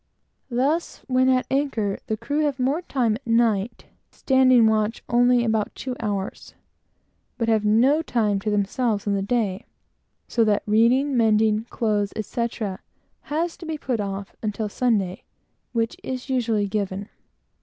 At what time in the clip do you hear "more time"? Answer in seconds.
2.59-3.13